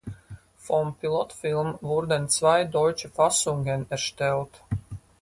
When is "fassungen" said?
3.09-3.85